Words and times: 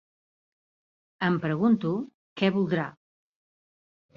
Em 1.27 1.37
pregunto 1.45 1.91
què 2.43 2.53
voldrà? 2.57 2.89